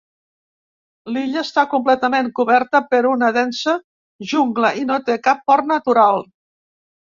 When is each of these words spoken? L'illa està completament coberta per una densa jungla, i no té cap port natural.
L'illa 1.15 1.43
està 1.47 1.65
completament 1.73 2.31
coberta 2.39 2.81
per 2.95 3.03
una 3.11 3.31
densa 3.37 3.77
jungla, 4.35 4.75
i 4.83 4.89
no 4.91 4.99
té 5.11 5.21
cap 5.31 5.47
port 5.53 5.73
natural. 5.77 6.27